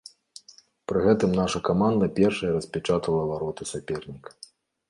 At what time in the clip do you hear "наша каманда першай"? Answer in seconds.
1.41-2.57